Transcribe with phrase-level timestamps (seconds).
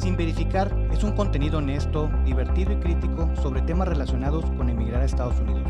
[0.00, 5.04] Sin Verificar es un contenido honesto, divertido y crítico sobre temas relacionados con emigrar a
[5.04, 5.68] Estados Unidos.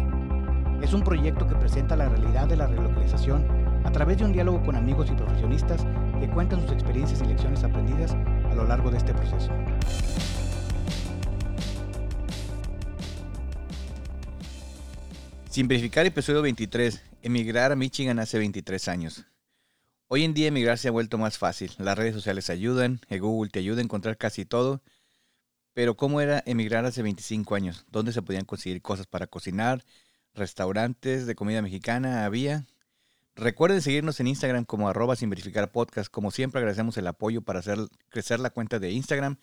[0.80, 3.44] Es un proyecto que presenta la realidad de la relocalización
[3.82, 5.84] a través de un diálogo con amigos y profesionistas
[6.20, 9.50] que cuentan sus experiencias y lecciones aprendidas a lo largo de este proceso.
[15.48, 19.24] Sin verificar episodio 23, emigrar a Michigan hace 23 años.
[20.12, 21.70] Hoy en día emigrar se ha vuelto más fácil.
[21.78, 24.82] Las redes sociales ayudan, el Google te ayuda a encontrar casi todo.
[25.72, 27.86] Pero ¿cómo era emigrar hace 25 años?
[27.92, 29.84] ¿Dónde se podían conseguir cosas para cocinar?
[30.34, 32.66] ¿Restaurantes de comida mexicana había?
[33.36, 35.70] Recuerden seguirnos en Instagram como arroba sin verificar.
[36.10, 39.36] Como siempre agradecemos el apoyo para hacer crecer la cuenta de Instagram.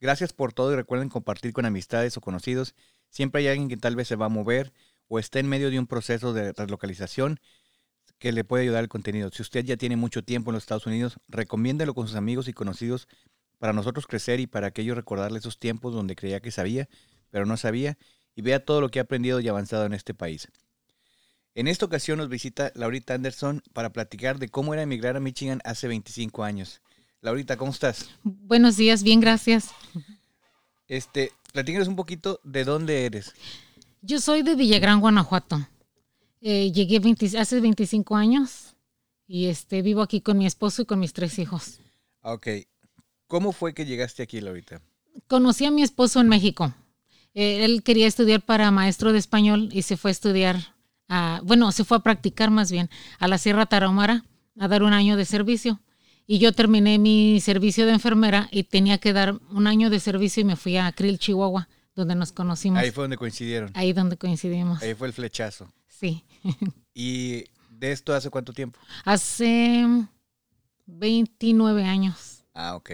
[0.00, 2.76] Gracias por todo y recuerden compartir con amistades o conocidos.
[3.10, 4.72] Siempre hay alguien que tal vez se va a mover
[5.08, 7.40] o esté en medio de un proceso de relocalización
[8.24, 9.30] que le puede ayudar el contenido.
[9.30, 12.54] Si usted ya tiene mucho tiempo en los Estados Unidos, recomiéndelo con sus amigos y
[12.54, 13.06] conocidos
[13.58, 16.88] para nosotros crecer y para aquellos recordarle esos tiempos donde creía que sabía,
[17.28, 17.98] pero no sabía,
[18.34, 20.48] y vea todo lo que ha aprendido y avanzado en este país.
[21.54, 25.60] En esta ocasión nos visita Laurita Anderson para platicar de cómo era emigrar a Michigan
[25.62, 26.80] hace 25 años.
[27.20, 28.08] Laurita, ¿cómo estás?
[28.22, 29.68] Buenos días, bien, gracias.
[30.88, 33.34] Este, platícanos un poquito de dónde eres.
[34.00, 35.68] Yo soy de Villagrán, Guanajuato.
[36.46, 37.00] Eh, llegué
[37.38, 38.76] hace 25 años
[39.26, 41.78] y este, vivo aquí con mi esposo y con mis tres hijos.
[42.20, 42.48] Ok.
[43.26, 44.82] ¿Cómo fue que llegaste aquí, Laurita?
[45.26, 46.74] Conocí a mi esposo en México.
[47.32, 50.74] Eh, él quería estudiar para maestro de español y se fue a estudiar,
[51.44, 54.26] bueno, se fue a practicar más bien a la Sierra Tarahumara
[54.60, 55.80] a dar un año de servicio.
[56.26, 60.42] Y yo terminé mi servicio de enfermera y tenía que dar un año de servicio
[60.42, 62.80] y me fui a Krill, Chihuahua, donde nos conocimos.
[62.80, 63.70] Ahí fue donde coincidieron.
[63.72, 64.82] Ahí donde coincidimos.
[64.82, 65.72] Ahí fue el flechazo.
[66.04, 66.24] Sí.
[66.92, 68.78] ¿Y de esto hace cuánto tiempo?
[69.04, 69.86] Hace
[70.86, 72.44] 29 años.
[72.52, 72.90] Ah, ok.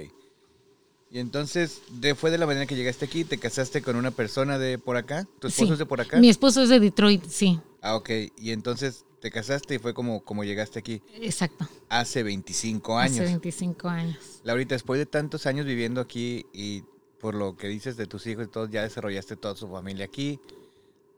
[1.11, 3.25] Y entonces, de, ¿fue de la manera que llegaste aquí?
[3.25, 5.27] ¿Te casaste con una persona de por acá?
[5.41, 6.21] ¿Tu esposo es de por acá?
[6.21, 7.61] Mi esposo es de Detroit, sí.
[7.83, 8.11] Ah, ok.
[8.39, 11.03] Y entonces te casaste y fue como, como llegaste aquí.
[11.15, 11.69] Exacto.
[11.89, 13.17] Hace 25 años.
[13.17, 14.41] Hace 25 años.
[14.45, 16.85] Laurita, después de tantos años viviendo aquí y
[17.21, 20.39] por lo que dices de tus hijos y todo, ya desarrollaste toda su familia aquí,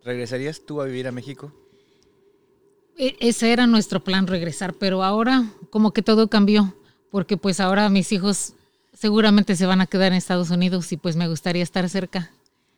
[0.02, 1.52] ¿regresarías tú a vivir a México?
[2.96, 6.76] E, ese era nuestro plan, regresar, pero ahora como que todo cambió,
[7.10, 8.54] porque pues ahora mis hijos
[8.92, 12.30] seguramente se van a quedar en Estados Unidos y pues me gustaría estar cerca,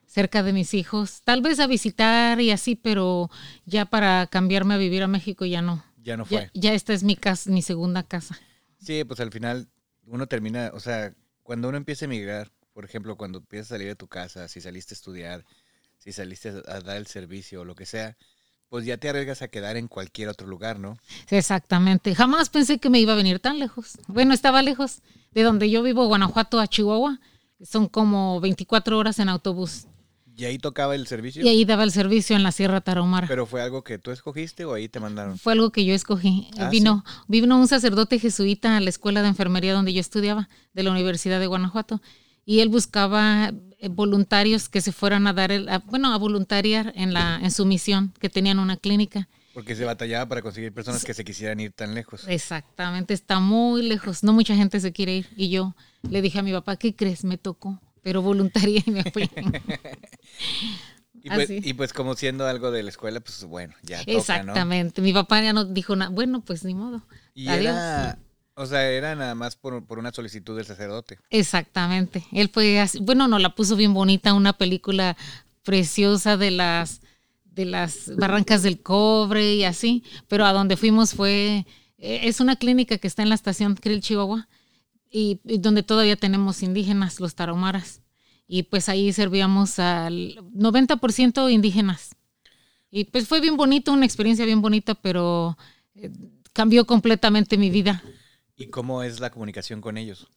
[0.07, 3.31] cerca de mis hijos, tal vez a visitar y así, pero
[3.67, 5.85] ya para cambiarme a vivir a México ya no.
[6.03, 6.51] Ya no fue.
[6.53, 8.39] Ya, esta es mi casa, mi segunda casa.
[8.79, 9.69] Sí, pues al final
[10.07, 13.89] uno termina, o sea, cuando uno empieza a emigrar, por ejemplo, cuando empiezas a salir
[13.89, 15.45] de tu casa, si saliste a estudiar,
[15.99, 18.17] si saliste a dar el servicio o lo que sea,
[18.75, 20.99] pues ya te arriesgas a quedar en cualquier otro lugar, ¿no?
[21.31, 22.13] Exactamente.
[22.13, 23.99] Jamás pensé que me iba a venir tan lejos.
[24.09, 24.99] Bueno, estaba lejos
[25.31, 27.21] de donde yo vivo, Guanajuato a Chihuahua.
[27.63, 29.87] Son como 24 horas en autobús.
[30.35, 31.45] ¿Y ahí tocaba el servicio?
[31.45, 33.29] Y ahí daba el servicio en la Sierra Tarahumara.
[33.29, 35.39] ¿Pero fue algo que tú escogiste o ahí te mandaron?
[35.39, 36.51] Fue algo que yo escogí.
[36.59, 40.83] Ah, vino, vino un sacerdote jesuita a la escuela de enfermería donde yo estudiaba, de
[40.83, 42.03] la Universidad de Guanajuato.
[42.45, 43.53] Y él buscaba
[43.91, 48.13] voluntarios que se fueran a dar, el, bueno, a voluntariar en, la, en su misión,
[48.21, 49.29] que tenían una clínica.
[49.55, 52.27] Porque se batallaba para conseguir personas que se quisieran ir tan lejos.
[52.27, 54.25] Exactamente, está muy lejos.
[54.25, 55.29] No mucha gente se quiere ir.
[55.37, 57.23] Y yo le dije a mi papá, ¿qué crees?
[57.23, 59.31] Me tocó, pero voluntaria y me fui.
[61.23, 65.01] y, pues, y, pues, como siendo algo de la escuela, pues bueno, ya toca, Exactamente.
[65.01, 66.11] Mi papá ya no dijo nada.
[66.11, 67.07] Bueno, pues ni modo.
[67.33, 68.17] Y Adiós.
[68.57, 71.19] O sea, era nada más por, una solicitud del sacerdote.
[71.31, 72.25] Exactamente.
[72.33, 75.17] Él fue así, bueno, nos la puso bien bonita, una película
[75.63, 77.01] preciosa de las
[77.45, 81.65] de las barrancas del cobre y así, pero a donde fuimos fue
[81.99, 84.49] e, es una clínica que está en la estación Krill Chihuahua
[85.11, 88.03] y, donde todavía tenemos indígenas, los tarahumaras.
[88.49, 92.17] Y pues ahí servíamos al 90% indígenas.
[92.91, 95.57] Y pues fue bien bonito, una experiencia bien bonita, pero
[95.95, 96.11] eh,
[96.53, 98.03] cambió completamente mi vida.
[98.57, 100.29] ¿Y cómo es la comunicación con ellos?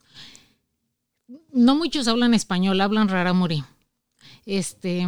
[1.52, 3.64] No muchos hablan español, hablan raramuri.
[4.46, 5.06] Este,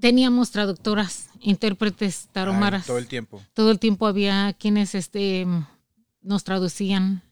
[0.00, 2.86] teníamos traductoras, intérpretes taromaras.
[2.86, 3.42] todo el tiempo.
[3.54, 5.46] Todo el tiempo había quienes este,
[6.22, 7.22] nos traducían.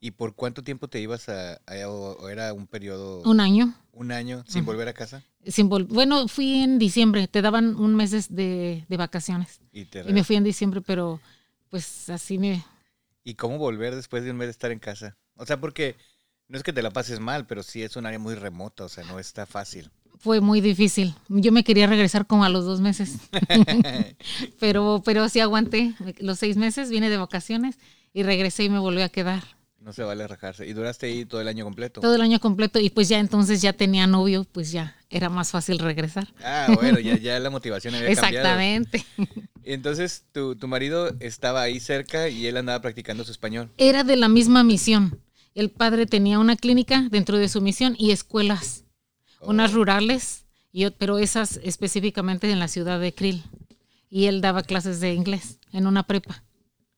[0.00, 3.22] ¿Y por cuánto tiempo te ibas a, o era un periodo?
[3.22, 3.74] Un año.
[3.92, 5.24] ¿Un año sin volver a casa?
[5.44, 9.60] Sin bueno, fui en diciembre, te daban un mes de, vacaciones.
[9.72, 11.20] ¿Y, y me fui en diciembre, pero
[11.68, 12.64] pues así me,
[13.28, 15.18] ¿Y cómo volver después de un mes de estar en casa?
[15.36, 15.96] O sea, porque
[16.48, 18.88] no es que te la pases mal, pero sí es un área muy remota, o
[18.88, 19.90] sea, no está fácil.
[20.18, 21.14] Fue muy difícil.
[21.28, 23.18] Yo me quería regresar como a los dos meses.
[24.60, 27.78] pero, pero sí aguanté los seis meses, vine de vacaciones
[28.14, 29.44] y regresé y me volví a quedar.
[29.80, 30.66] No se vale rajarse.
[30.66, 32.00] ¿Y duraste ahí todo el año completo?
[32.00, 35.50] Todo el año completo y pues ya entonces ya tenía novio, pues ya era más
[35.50, 36.28] fácil regresar.
[36.42, 39.04] Ah, bueno, ya, ya la motivación había Exactamente.
[39.16, 39.47] cambiado.
[39.74, 43.70] Entonces, tu, tu marido estaba ahí cerca y él andaba practicando su español.
[43.76, 45.20] Era de la misma misión.
[45.54, 48.84] El padre tenía una clínica dentro de su misión y escuelas,
[49.40, 49.74] unas Oh.
[49.76, 53.42] rurales, y, pero esas específicamente en la ciudad de Krill.
[54.10, 56.44] Y él daba clases de inglés en una prepa.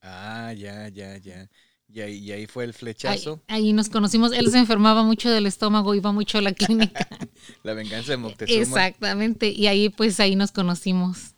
[0.03, 1.49] Ah, ya, ya, ya.
[1.89, 4.33] Y ahí, y ahí fue el Ahí, flechazo, ahí nos conocimos.
[4.33, 7.09] Él se enfermaba mucho del estómago, iba mucho a la clínica.
[7.65, 8.61] la venganza de Moctezuma.
[8.63, 9.49] Exactamente.
[9.49, 11.35] Y ahí pues ahí nos conocimos.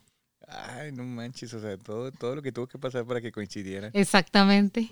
[0.54, 3.90] Ay, no manches, o sea, todo, todo lo que tuvo que pasar para que coincidieran.
[3.94, 4.90] Exactamente.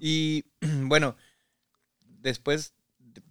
[0.00, 1.16] Y bueno,
[2.00, 2.74] después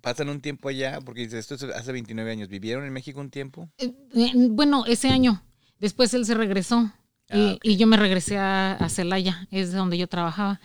[0.02, 2.48] pasan un tiempo allá, porque esto es hace 29 años.
[2.50, 3.70] ¿Vivieron en México un tiempo?
[3.78, 5.44] Eh, eh, Bueno, ese año.
[5.80, 6.92] Después él se regresó.
[7.30, 7.60] Ah, y, ok.
[7.64, 10.60] y yo me regresé a, a Celaya, es donde yo trabajaba.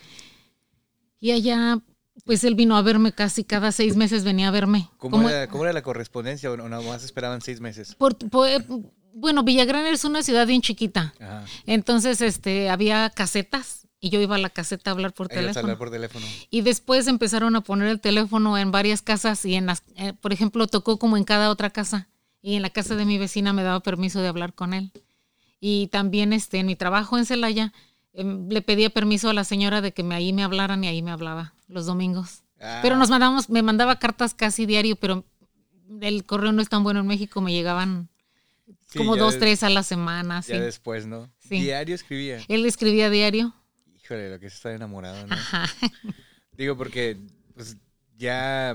[1.19, 1.79] Y allá,
[2.25, 4.91] pues él vino a verme casi cada seis meses, venía a verme.
[4.99, 7.95] ¿Cómo, Como- era, cómo era la correspondencia o no, nada más esperaban seis meses?
[7.95, 8.51] por- por-
[9.19, 11.15] bueno, Villagrán es una ciudad bien chiquita.
[11.19, 11.45] Ajá.
[11.65, 15.61] Entonces, este, había casetas y yo iba a la caseta a hablar por a teléfono.
[15.61, 16.27] hablar por teléfono.
[16.51, 20.35] Y después empezaron a poner el teléfono en varias casas y en las, eh, por
[20.35, 22.09] ejemplo, tocó como en cada otra casa.
[22.43, 24.93] Y en la casa de mi vecina me daba permiso de hablar con él.
[25.61, 27.73] Y también este, en mi trabajo en Celaya
[28.13, 31.01] em, le pedía permiso a la señora de que me, ahí me hablaran y ahí
[31.03, 32.43] me hablaba los domingos.
[32.83, 35.25] Pero Ah, nos mandábamos, me mandaba cartas casi diario, pero
[36.01, 38.09] el correo no es tan bueno en México, me llegaban
[38.97, 40.37] sí, como dos, des- tres a la semana.
[40.41, 40.59] Ya sí.
[40.61, 41.31] después, ¿no?
[41.39, 41.61] Sí.
[41.61, 42.41] Diario escribía.
[42.49, 43.55] Él escribía diario.
[44.03, 45.35] Híjole, lo que es estar enamorado, ¿no?
[45.35, 45.67] Ajá.
[46.53, 47.17] Digo, porque
[47.55, 47.77] pues,
[48.17, 48.75] ya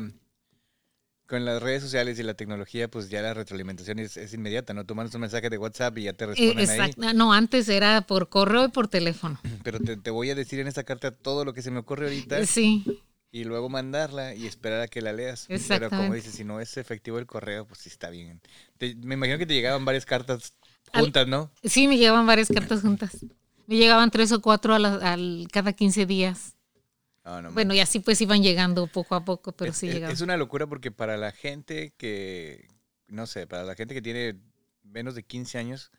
[1.27, 4.85] con las redes sociales y la tecnología, pues ya la retroalimentación es, es inmediata, ¿no?
[4.85, 6.63] Tú mandas un mensaje de WhatsApp y ya te Eh, responden ahí.
[6.65, 7.13] exacto.
[7.13, 9.39] No, antes era por correo y por teléfono.
[9.63, 12.07] Pero te, te voy a decir en esta carta todo lo que se me ocurre
[12.07, 12.83] ahorita Sí.
[13.31, 15.47] Y luego mandarla y esperar a que la leas.
[15.67, 18.41] Pero como dices, si no es efectivo el correo, pues sí está bien.
[18.77, 20.53] Te- me imagino que te llegaban varias cartas
[20.93, 21.49] juntas, ¿no?
[21.63, 23.17] Sí, me llegaban varias cartas juntas.
[23.67, 26.55] Me llegaban tres o cuatro a la- al, cada 15 días.
[27.23, 30.15] No Bueno, y así pues iban llegando poco a poco, pero es, sí llegaban.
[30.15, 32.67] es una locura porque para la gente que,
[33.07, 34.35] no sé, para la gente que tiene
[34.83, 35.91] menos de 15 años,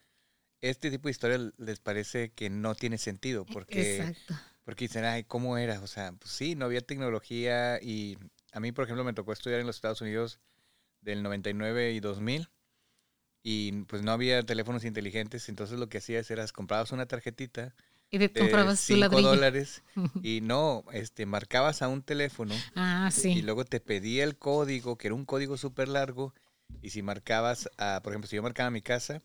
[0.60, 4.34] este tipo de historias les parece que no tiene sentido porque, Exacto.
[4.64, 5.80] Porque dicen, ay, ¿cómo era?
[5.82, 8.18] O sea, pues sí, no había tecnología y
[8.52, 10.40] a mí, por ejemplo, me tocó estudiar en los Estados Unidos
[11.02, 12.50] del 99 y 2000
[13.42, 17.74] y pues no había teléfonos inteligentes, entonces lo que hacías era comprabas una tarjetita
[18.12, 19.22] Y te de comprabas tu 5 ladrillo.
[19.22, 19.82] dólares
[20.22, 23.42] y no, este, marcabas a un teléfono Ah, y sí.
[23.42, 26.34] luego te pedía el código, que era un código súper largo,
[26.82, 29.22] y si marcabas, a, por ejemplo, si yo marcaba mi casa,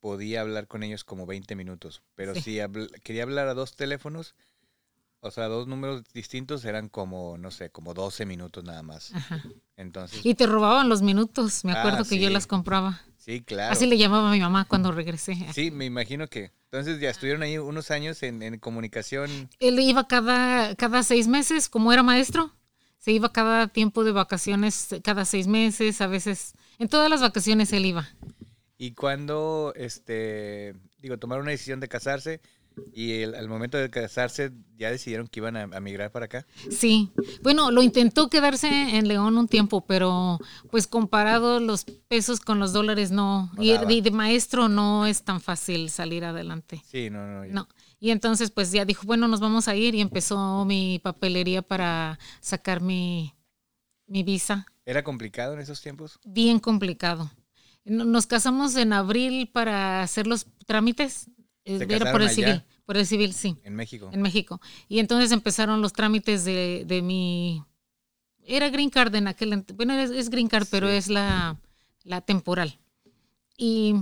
[0.00, 2.40] podía hablar con ellos como 20 minutos, pero Sí.
[2.42, 4.34] si habl- quería hablar a dos teléfonos,
[5.20, 9.12] o sea, dos números distintos, eran como, no sé, como 12 minutos nada más.
[9.14, 9.42] Ajá.
[9.76, 11.64] Entonces, Y te robaban los minutos.
[11.64, 12.32] Me Ah, acuerdo que yo sí.
[12.32, 13.00] las compraba.
[13.16, 13.72] sí, claro.
[13.72, 15.36] Así le llamaba a mi mamá cuando regresé.
[15.52, 16.52] Sí, me imagino que.
[16.70, 19.48] Entonces ya estuvieron ahí unos años en, en comunicación.
[19.58, 22.54] Él iba cada, cada seis meses, como era maestro.
[22.98, 26.52] Se iba cada tiempo de vacaciones, cada seis meses, a veces.
[26.78, 28.08] En todas las vacaciones él iba.
[28.76, 32.40] Y cuando, este, digo, tomaron una decisión de casarse
[32.92, 36.46] y el- al momento de casarse ya decidieron que iban a, a migrar para acá.
[36.70, 37.10] Sí,
[37.42, 40.38] bueno, lo intentó quedarse en León un tiempo, pero
[40.70, 45.40] pues comparado los pesos con los dólares no, No y, de maestro no es tan
[45.40, 46.82] fácil salir adelante.
[46.86, 47.44] Sí, no, no.
[47.44, 47.52] ya.
[47.52, 47.68] No.
[48.00, 52.18] Y entonces pues ya dijo, bueno, nos vamos a ir y empezó mi papelería para
[52.40, 53.34] sacar mi,
[54.06, 54.66] mi visa.
[54.86, 56.18] ¿Era complicado en esos tiempos?
[56.24, 57.30] Bien complicado.
[57.84, 61.28] No- Nos casamos en abril para hacer los trámites.
[61.68, 62.34] Eh, ¿Se Era por el allá?
[62.34, 63.56] civil, por el civil, sí.
[63.62, 64.08] En México.
[64.12, 64.60] en México.
[64.88, 67.62] Y entonces empezaron los trámites de, de mi...
[68.44, 69.64] Era Green Card en aquel...
[69.74, 71.58] Bueno, es, es Green Card, pero es la,
[72.04, 72.78] la temporal.
[73.56, 73.94] Y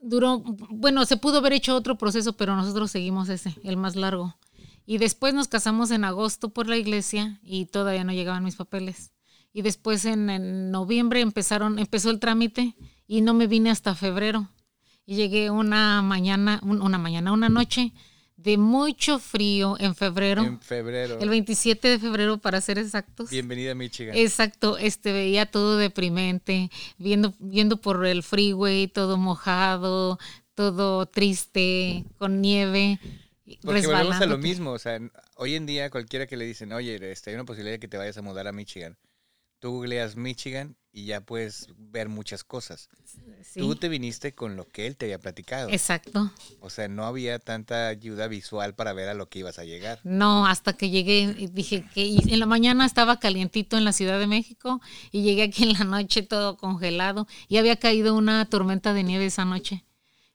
[0.00, 0.40] duró...
[0.40, 4.36] Bueno, se pudo haber hecho otro proceso, pero nosotros seguimos ese, el más largo.
[4.84, 9.12] Y después nos casamos en agosto por la iglesia y todavía no llegaban mis papeles.
[9.52, 12.74] Y después en, en noviembre empezaron, empezó el trámite
[13.06, 14.48] y no me vine hasta febrero.
[15.04, 17.92] Y llegué una mañana, un- una mañana, una noche
[18.36, 21.18] de mucho frío en febrero, En febrero.
[21.20, 23.30] el 27 de febrero para ser exactos.
[23.30, 24.16] Bienvenida a Michigan.
[24.16, 30.18] Exacto, este veía todo deprimente, viendo, viendo por el freeway, todo mojado,
[30.54, 32.98] todo triste, con nieve,
[33.62, 34.70] Porque volvemos a lo mismo.
[34.72, 34.98] O sea,
[35.36, 37.96] hoy en día cualquiera que le dicen, oye, este, hay una posibilidad de que te
[37.98, 38.96] vayas a mudar a Michigan.
[39.62, 42.88] Tú googleas Michigan y ya puedes ver muchas cosas.
[43.44, 43.60] Sí.
[43.60, 45.70] Tú te viniste con lo que él te había platicado.
[45.70, 46.32] Exacto.
[46.58, 50.00] O sea, no había tanta ayuda visual para ver a lo que ibas a llegar.
[50.02, 53.92] No, hasta que llegué, y dije que y en la mañana estaba calientito en la
[53.92, 54.80] Ciudad de México
[55.12, 59.26] y llegué aquí en la noche todo congelado y había caído una tormenta de nieve
[59.26, 59.84] esa noche.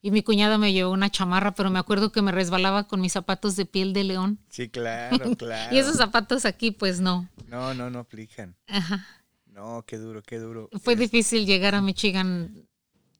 [0.07, 3.11] Y mi cuñada me llevó una chamarra, pero me acuerdo que me resbalaba con mis
[3.11, 4.39] zapatos de piel de león.
[4.47, 5.75] Sí, claro, claro.
[5.75, 7.27] Y esos zapatos aquí, pues no.
[7.49, 8.55] No, no, no aplican.
[8.67, 9.05] Ajá.
[9.47, 10.69] No, qué duro, qué duro.
[10.81, 12.65] Fue Es- difícil llegar a Michigan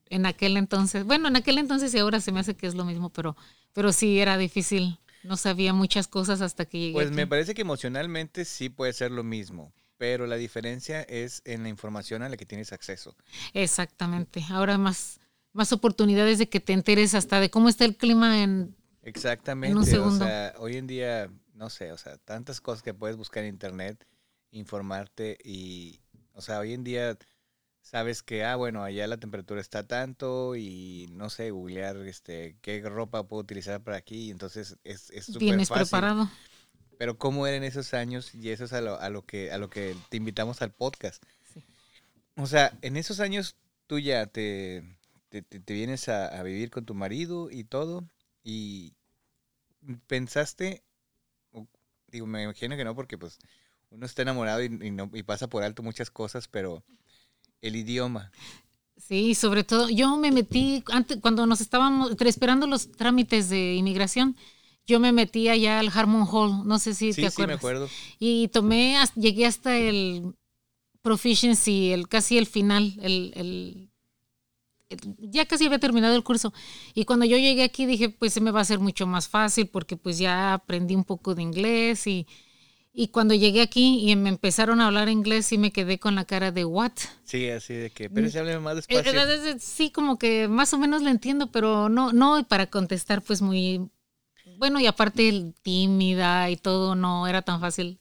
[0.08, 1.04] en aquel entonces.
[1.04, 3.36] Bueno, en aquel entonces y ahora se me hace que es lo mismo, pero,
[3.74, 4.98] pero sí era difícil.
[5.24, 6.92] No sabía muchas cosas hasta que llegué.
[6.94, 11.64] Pues me parece que emocionalmente sí puede ser lo mismo, pero la diferencia es en
[11.64, 13.14] la información a la que tienes acceso.
[13.52, 14.42] Exactamente.
[14.48, 15.20] Ahora más,
[15.58, 18.74] más oportunidades de que te enteres hasta de cómo está el clima en...
[19.02, 19.76] Exactamente.
[19.76, 20.24] un O segundo.
[20.24, 24.06] sea, hoy en día, no sé, o sea, tantas cosas que puedes buscar en internet,
[24.50, 26.00] informarte y,
[26.32, 27.18] o sea, hoy en día
[27.80, 32.80] sabes que, ah, bueno, allá la temperatura está tanto y, no sé, googlear, este, qué
[32.82, 35.84] ropa puedo utilizar para aquí, y entonces es es súper Vienes fácil.
[35.84, 36.30] preparado.
[36.98, 39.70] Pero cómo eran esos años y eso es a lo, a lo que a lo
[39.70, 41.22] que te invitamos al podcast.
[41.54, 41.64] Sí.
[42.36, 44.97] O sea, en esos años tú ya te,
[45.30, 48.08] te, te- te vienes a, a vivir con tu marido y todo
[48.44, 48.94] y
[50.06, 50.82] pensaste,
[52.08, 53.38] digo, me imagino que no porque pues
[53.90, 56.84] uno está enamorado y, y no, y pasa por alto muchas cosas, pero
[57.62, 58.34] el idioma,
[58.96, 64.36] Sí, sobre todo, yo me metí, antes, cuando nos estábamos esperando los trámites de inmigración,
[64.86, 67.54] yo me metí allá al Harmon Hall, no sé si sí, te sí, me acuerdas.
[67.54, 67.92] acuerdo.
[68.18, 70.34] Y tomé, llegué hasta el
[71.02, 73.90] proficiency, el casi el final, el-
[75.18, 76.52] ya casi había terminado el curso.
[76.94, 79.68] Y cuando yo llegué aquí dije, pues se me va a hacer mucho más fácil
[79.68, 82.26] porque pues ya aprendí un poco de inglés y,
[82.92, 86.24] y cuando llegué aquí y me empezaron a hablar inglés sí me quedé con la
[86.26, 86.92] cara de what.
[87.24, 89.12] Sí, así de que, pero se hable más Eh, despacio.
[89.20, 92.66] eh, eh, Sí, como que más o menos lo entiendo, pero no, no, y para
[92.68, 93.90] contestar pues muy,
[94.58, 98.00] bueno, y aparte tímida y todo no era tan fácil.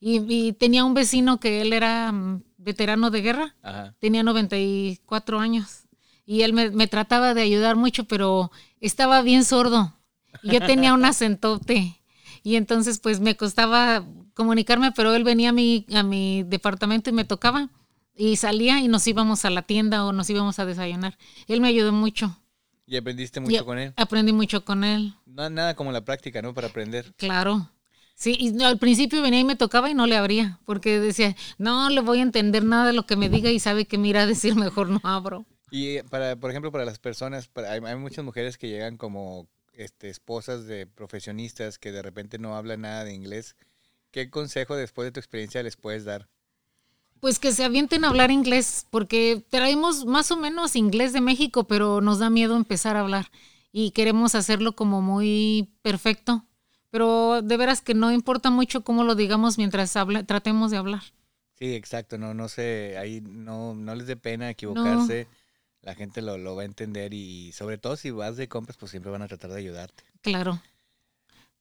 [0.00, 3.94] Y, y tenía un vecino que él era mm, veterano de guerra, Ajá.
[4.00, 5.87] tenía 94 años,
[6.30, 9.94] y él me, me trataba de ayudar mucho, pero estaba bien sordo.
[10.42, 11.98] Y yo tenía un acentote,
[12.42, 14.04] y entonces pues me costaba
[14.34, 17.70] comunicarme, pero él venía a mi, a mi departamento y me tocaba,
[18.14, 21.16] y salía y nos íbamos a la tienda o nos íbamos a desayunar.
[21.46, 22.38] Él me ayudó mucho.
[22.86, 23.94] Y aprendiste Y mucho con él.
[23.96, 26.52] Aprendí mucho con él, No, nada como la práctica, ¿no?
[26.52, 27.14] Para aprender.
[27.16, 27.70] claro.
[28.14, 31.36] Sí, y no, al principio venía y me tocaba y no le abría, porque decía,
[31.56, 34.22] no le voy a entender nada de lo que me diga y sabe que mira
[34.22, 35.46] a decir mejor no abro.
[35.70, 39.48] Y para, por ejemplo, para las personas, para- hay, hay muchas mujeres que llegan como
[39.72, 43.56] este, esposas de profesionistas que de repente no hablan nada de inglés.
[44.12, 46.28] ¿Qué consejo después de tu experiencia les puedes dar?
[47.20, 51.64] Pues que se avienten a hablar inglés, porque traemos más o menos inglés de México,
[51.64, 53.30] pero nos da miedo empezar a hablar
[53.72, 56.44] y queremos hacerlo como muy perfecto.
[56.90, 61.02] Pero de veras que no importa mucho cómo lo digamos mientras habla- tratemos de hablar.
[61.54, 65.28] Sí, exacto, no, no sé, ahí no, no les dé pena equivocarse,
[65.88, 68.90] la gente lo, lo va a entender y sobre todo si vas de compras, pues
[68.90, 70.04] siempre van a tratar de ayudarte.
[70.20, 70.60] Claro.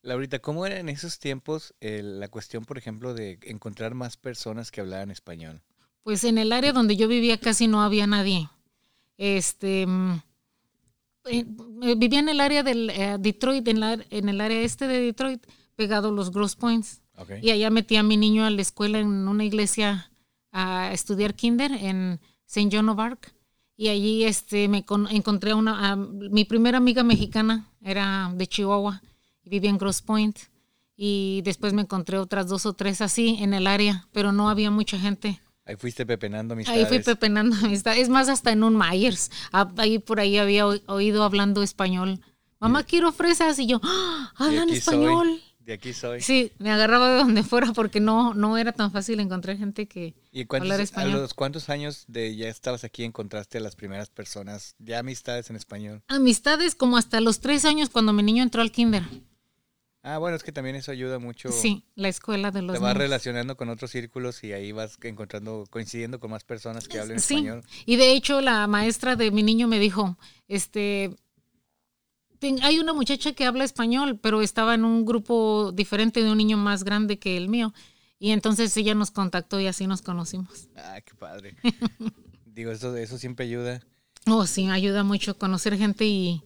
[0.01, 4.69] Laurita, ¿cómo era en esos tiempos eh, la cuestión, por ejemplo, de encontrar más personas
[4.69, 5.62] que hablaran español?
[6.03, 8.50] Pues en el área donde yo vivía casi no había nadie.
[9.17, 10.22] Este mm,
[11.29, 11.46] eh,
[11.84, 15.00] eh, vivía en el área del eh, Detroit, en, la- en el área este de
[15.00, 15.46] Detroit,
[15.77, 17.00] pegado a los Gross Points.
[17.15, 17.31] Ok.
[17.41, 20.12] Y allá metí a mi niño a la escuela en una iglesia
[20.51, 22.69] a estudiar kinder en St.
[22.75, 23.34] John of Arc.
[23.79, 28.48] Y allí este, me con- encontré a una, a mi primera amiga mexicana, era de
[28.48, 29.01] Chihuahua,
[29.43, 30.38] y vivía en Gross Point.
[30.96, 34.72] Y después me encontré otras dos o tres así en el área, pero no había
[34.72, 35.39] mucha gente.
[35.63, 36.79] Ahí fuiste pepenando amistades.
[36.79, 37.96] Ahí fui pepenando amistad.
[37.98, 39.29] Es más, hasta en un Myers.
[39.51, 42.19] Ah, Ahí por ahí había oí- oído hablando español.
[42.60, 43.60] Mamá, quiero fresas.
[43.60, 44.31] Y yo, ¡Ah!
[44.38, 45.41] Hablan aquí soy, español.
[45.67, 46.21] De aquí soy.
[46.21, 50.15] Sí, me agarraba de donde fuera porque no, no era tan fácil encontrar gente que
[50.31, 51.12] ¿Y cuántos, hablar a español.
[51.21, 55.57] los cuántos años de ya estabas aquí encontraste a las primeras personas, ya amistades en
[55.57, 56.01] español?
[56.07, 59.03] Amistades como hasta los tres años cuando mi niño entró al kinder.
[60.03, 61.51] Ah, bueno, es que también eso ayuda mucho.
[61.51, 62.97] Sí, la escuela de los Te vas niños.
[63.03, 67.33] relacionando con otros círculos y ahí vas encontrando, coincidiendo con más personas que hablen Sí,
[67.36, 67.63] español.
[67.86, 71.17] y de hecho la maestra de mi niño me dijo, este, "Ten-
[72.62, 76.58] hay una muchacha que habla español, pero estaba en un grupo diferente de un niño
[76.58, 77.74] más grande que el mío.
[78.20, 80.70] Y entonces ella nos contactó y así nos conocimos.
[80.75, 81.56] Ah, qué padre.
[82.46, 83.82] Digo, eso, eso siempre ayuda.
[84.25, 86.44] Oh, sí, ayuda mucho conocer gente y,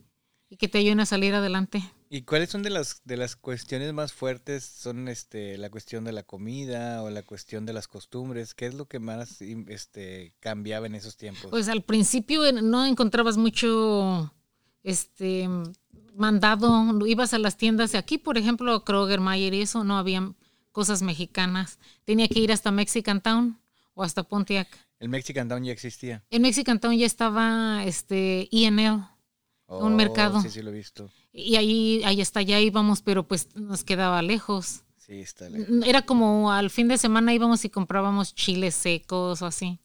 [0.49, 1.81] y que te ayuden a salir adelante.
[2.13, 4.65] ¿Y cuáles son de las de las cuestiones más fuertes?
[4.65, 8.53] ¿Son este la cuestión de la comida o la cuestión de las costumbres?
[8.53, 11.49] ¿Qué es lo que más este cambiaba en esos tiempos?
[11.49, 14.33] Pues al principio no encontrabas mucho
[14.83, 15.47] este
[16.15, 20.33] mandado, ibas a las tiendas de aquí, por ejemplo, Kroger, Mayer y eso, no había
[20.71, 21.79] cosas mexicanas.
[22.05, 23.59] Tenía que ir hasta Mexican Town
[23.93, 24.67] o hasta Pontiac.
[24.99, 26.23] ¿El Mexican Town ya existía?
[26.29, 29.03] En Mexican Town ya estaba este INL,
[29.67, 30.39] un mercado.
[30.39, 31.09] Oh, Sí, sí, lo he visto.
[31.33, 34.83] Y ahí, ahí está, ya íbamos, pero pues nos quedaba lejos.
[34.97, 35.85] Sí, está lejos.
[35.85, 39.79] Era como al fin de semana íbamos y comprábamos chiles secos o así.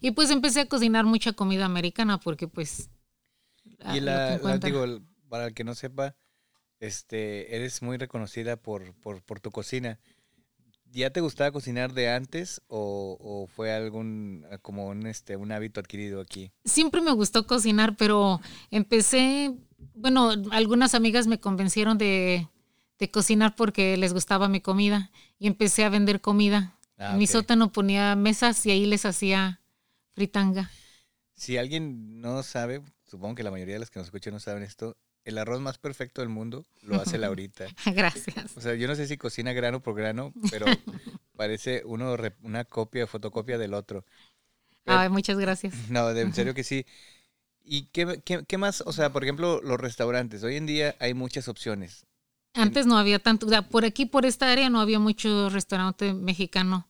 [0.00, 2.90] Y pues empecé a cocinar mucha comida americana porque pues...
[3.94, 4.84] Y la, la digo,
[5.28, 6.16] para el que no sepa,
[6.80, 9.98] este, eres muy reconocida por, por, por tu cocina.
[10.90, 15.80] ¿Ya te gustaba cocinar de antes o, o, fue algún como un este un hábito
[15.80, 16.50] adquirido aquí?
[16.64, 19.54] Siempre me gustó cocinar, pero empecé,
[19.94, 22.48] bueno, algunas amigas me convencieron de,
[22.98, 26.78] de cocinar porque les gustaba mi comida y empecé a vender comida.
[26.96, 29.60] Ah, en mi sótano ponía mesas y ahí les hacía
[30.14, 30.70] fritanga.
[31.34, 34.62] Si alguien no sabe, supongo que la mayoría de los que nos escuchan no saben
[34.62, 37.66] esto, el arroz más perfecto del mundo lo hace Laurita.
[37.94, 38.56] Gracias.
[38.56, 40.66] O sea, yo no sé si cocina grano por grano, pero
[41.36, 44.04] parece uno una copia, fotocopia del otro.
[44.84, 45.74] Pero, Ay, muchas gracias.
[45.90, 46.86] No, de, en serio que sí.
[47.64, 48.82] ¿Y qué, qué, qué, más?
[48.86, 50.42] O sea, por ejemplo, los restaurantes.
[50.42, 52.06] Hoy en día hay muchas opciones.
[52.54, 56.14] Antes no había tanto, o sea, por aquí, por esta área, no había mucho restaurante
[56.14, 56.88] mexicano.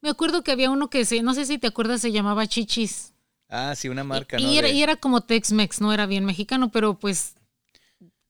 [0.00, 3.12] Me acuerdo que había uno que se, no sé si te acuerdas, se llamaba Chichis.
[3.48, 4.52] Ah, sí, una marca, y, ¿no?
[4.52, 4.74] Y era, de...
[4.74, 7.34] y era como Tex-Mex, no era bien mexicano, pero pues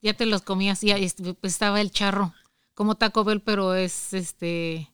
[0.01, 2.33] ya te los comías, pues, estaba el charro,
[2.75, 4.91] como Taco Bell, pero es este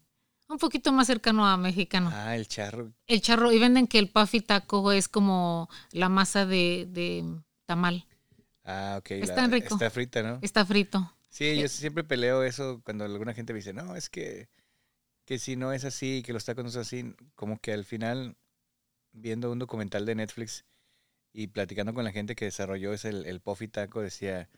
[0.49, 2.11] un poquito más cercano a mexicano.
[2.13, 2.93] Ah, el charro.
[3.07, 7.25] El charro, y venden que el puffy taco es como la masa de, de
[7.67, 8.07] tamal.
[8.65, 9.11] Ah, ok.
[9.13, 9.75] Está la, rico.
[9.75, 10.39] Está frita, ¿no?
[10.43, 11.13] Está frito.
[11.29, 14.49] Sí, yo siempre peleo eso cuando alguna gente me dice, no, es que,
[15.25, 18.37] que si no es así, que los tacos no son así, como que al final
[19.15, 20.65] viendo un documental de Netflix
[21.33, 24.51] y platicando con la gente que desarrolló ese, el, el Puffy Taco, decía,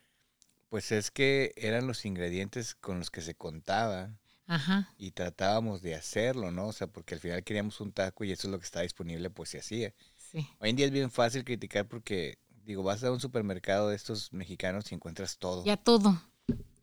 [0.69, 4.93] pues es que eran los ingredientes con los que se contaba Ajá.
[4.99, 6.69] y tratábamos de hacerlo, ¿no?
[6.69, 9.31] O sea, porque al final queríamos un taco y eso es lo que estaba disponible,
[9.31, 9.95] pues se hacía.
[10.17, 10.47] Sí.
[10.59, 14.33] Hoy en día es bien fácil criticar porque, digo, vas a un supermercado de estos
[14.33, 15.65] mexicanos y encuentras todo.
[15.65, 16.21] Ya todo,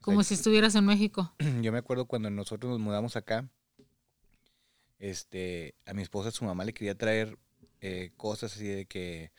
[0.01, 1.33] como o sea, si estuvieras en México.
[1.62, 3.49] Yo me acuerdo cuando nosotros nos mudamos acá,
[4.97, 7.38] este, a mi esposa, su mamá le quería traer
[7.86, 9.32] eh, cosas así de que,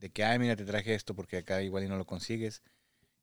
[0.00, 2.62] de que, ay, mira, te traje esto porque acá igual y no lo consigues.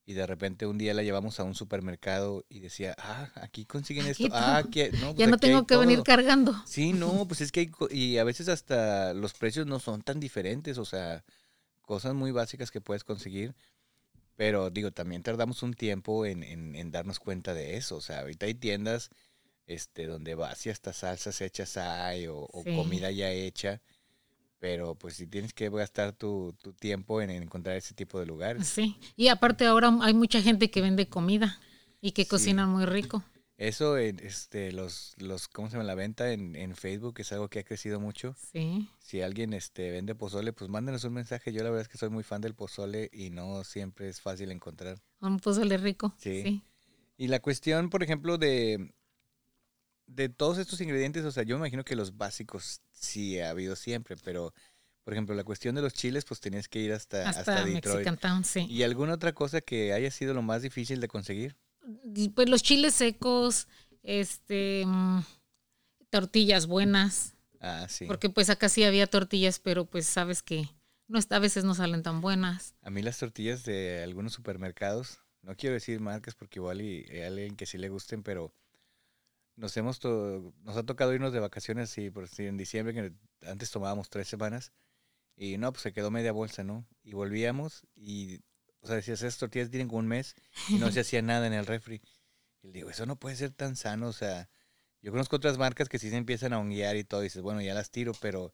[0.05, 4.07] Y de repente un día la llevamos a un supermercado y decía, ah, aquí consiguen
[4.07, 4.35] Aquí esto.
[4.35, 5.81] Ah, aquí, no, pues ya no tengo que todo.
[5.81, 6.55] venir cargando.
[6.65, 10.19] Sí, no, pues es que hay, y a veces hasta los precios no son tan
[10.21, 11.25] diferentes, o sea,
[11.81, 13.53] cosas muy básicas que puedes conseguir.
[14.37, 17.97] Pero digo, también tardamos un tiempo en, en, en darnos cuenta de eso.
[17.97, 19.09] O sea, ahorita hay tiendas
[19.67, 23.81] este, donde vas y hasta salsas hechas hay o, comida ya hecha
[24.61, 28.27] pero pues si tienes que gastar tu, tu tiempo en, en, encontrar ese tipo de
[28.27, 28.67] lugares.
[28.67, 31.59] Sí, y aparte ahora hay mucha gente que vende comida
[31.99, 32.29] y que sí.
[32.29, 33.23] cocinan muy rico.
[33.57, 35.83] Eso, este, los, los, ¿cómo se llama?
[35.83, 38.35] La venta en, en, Facebook es algo que ha crecido mucho.
[38.51, 38.87] Sí.
[38.99, 41.51] Si alguien este, vende pozole, pues mándenos un mensaje.
[41.51, 44.51] Yo la verdad es que soy muy fan del pozole y no siempre es fácil
[44.51, 44.99] encontrar.
[45.21, 46.13] Un pozole rico.
[46.17, 46.43] Sí.
[46.43, 46.61] sí.
[47.17, 48.93] Y la cuestión, por ejemplo, de,
[50.15, 53.75] de todos estos ingredientes, o sea, yo me imagino que los básicos sí ha habido
[53.75, 54.53] siempre, pero
[55.03, 58.19] por ejemplo, la cuestión de los chiles, pues tenías que ir hasta, hasta, hasta Detroit.
[58.19, 58.67] Town, sí.
[58.69, 61.55] ¿Y alguna otra cosa que haya sido lo más difícil de conseguir?
[62.35, 63.67] Pues los chiles secos,
[64.03, 65.21] este, mm,
[66.11, 67.35] tortillas buenas.
[67.59, 68.05] Ah, sí.
[68.05, 70.69] Porque pues acá sí había tortillas, pero pues sabes que
[71.07, 72.75] no a veces no salen tan buenas.
[72.81, 77.21] A mí las tortillas de algunos supermercados, no quiero decir marcas porque igual y hay
[77.21, 78.53] alguien que sí le gusten, pero
[79.61, 83.13] nos hemos to nos ha tocado irnos de vacaciones y por si en diciembre que
[83.47, 84.71] antes tomábamos tres semanas
[85.35, 88.39] y no pues se quedó media bolsa no y volvíamos y
[88.79, 90.35] o sea decías esas tortillas tienen como un mes
[90.67, 92.01] y no se hacía nada en el refri.
[92.63, 94.49] Y le digo eso no puede ser tan sano o sea
[95.03, 97.61] yo conozco otras marcas que sí se empiezan a honguear y todo y dices bueno
[97.61, 98.51] ya las tiro pero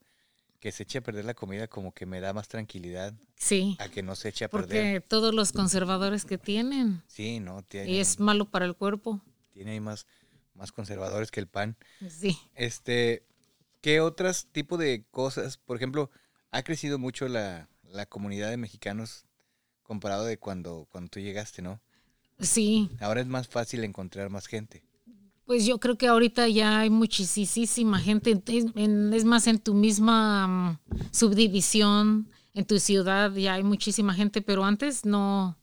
[0.60, 3.88] que se eche a perder la comida como que me da más tranquilidad sí a
[3.88, 5.00] que no se eche a porque perder.
[5.00, 7.02] porque todos los conservadores que tienen.
[7.06, 9.22] Sí no tiene y es malo para el cuerpo.
[9.52, 10.06] Tiene ahí más
[10.58, 11.76] más conservadores que el pan.
[12.10, 12.36] Sí.
[12.54, 13.24] Este,
[13.80, 15.56] ¿qué otros tipo de cosas?
[15.56, 16.10] Por ejemplo,
[16.50, 19.24] ha crecido mucho la, la, comunidad de mexicanos
[19.82, 21.80] comparado de cuando, cuando tú llegaste, ¿no?
[22.40, 22.90] Sí.
[23.00, 24.82] Ahora es más fácil encontrar más gente.
[25.46, 29.72] Pues yo creo que ahorita ya hay muchísima gente, es, en, es más en tu
[29.72, 35.56] misma um, subdivisión, en tu ciudad ya hay muchísima gente, pero antes no,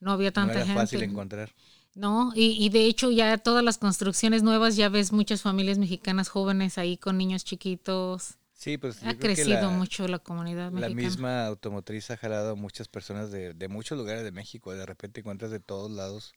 [0.00, 0.80] no había tanta no era gente.
[0.80, 1.54] fácil encontrar.
[1.94, 6.28] No, y, y de hecho ya todas las construcciones nuevas ya ves muchas familias mexicanas
[6.30, 8.38] jóvenes ahí con niños chiquitos.
[8.54, 10.94] Sí, pues Ha crecido la- mucho la comunidad La mexicana.
[10.94, 14.72] misma automotriz ha jalado a muchas personas de, de muchos lugares de México.
[14.72, 16.32] De repente encuentras de todos lados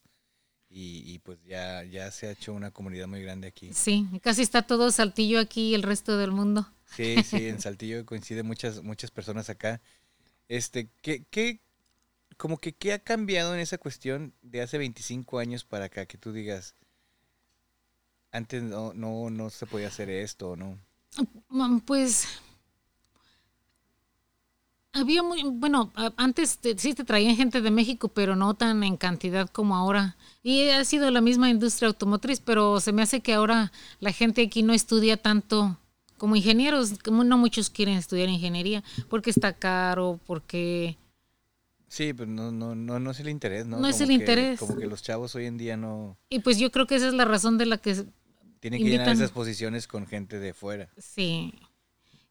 [0.68, 3.72] y, y pues ya, ya se ha hecho una comunidad muy grande aquí.
[3.72, 6.66] Sí, casi está todo Saltillo aquí y el resto del mundo.
[6.84, 9.80] Sí, sí, en Saltillo coinciden muchas, muchas personas acá.
[10.48, 11.60] Este, ¿qué, qué,
[12.36, 16.06] como que qué ha cambiado en esa cuestión de hace 25 años para acá?
[16.06, 16.74] Que tú digas,
[18.30, 20.78] antes no, no, no se podía hacer esto, ¿o ¿no?
[21.48, 22.26] Mm, Pues
[24.92, 28.96] había muy, bueno, antes te- sí te traían gente de México, pero no tan en
[28.96, 30.16] cantidad como ahora.
[30.42, 34.42] Y ha sido la misma industria automotriz, pero se me hace que ahora la gente
[34.42, 35.78] aquí no estudia tanto
[36.16, 40.96] como ingenieros, no muchos quieren estudiar ingeniería, porque está caro, porque
[41.88, 43.78] Sí, pues no, no, no, no es el interés, ¿no?
[43.78, 44.58] No es Como el que- interés.
[44.60, 47.14] Como que los chavos hoy en día no y pues yo creo que esa es
[47.14, 48.04] la razón de la que
[48.60, 50.88] tienen que llenar esas posiciones con gente de fuera.
[50.98, 51.54] Sí.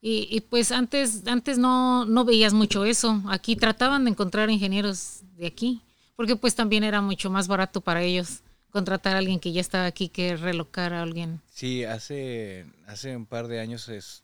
[0.02, 3.24] Y, y pues antes, antes no, no veías mucho eso.
[3.30, 5.82] Aquí trataban de encontrar ingenieros de aquí,
[6.16, 9.86] porque pues también era mucho más barato para ellos contratar a alguien que ya estaba
[9.86, 11.40] aquí que relocar a alguien.
[11.50, 14.22] Sí, hace, hace un par de años es,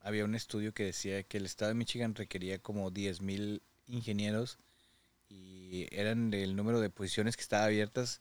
[0.00, 4.58] había un estudio que decía que el estado de Michigan requería como 10.000 ingenieros
[5.72, 8.20] y eran el número de posiciones que estaban abiertas